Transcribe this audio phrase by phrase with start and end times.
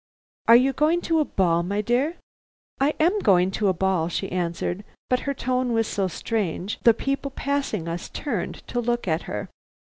[0.47, 2.15] Are you going to a ball, my dear?"
[2.79, 6.95] "I am going to a ball," she answered; but her tone was so strange the
[6.95, 9.47] people passing us turned to look at her.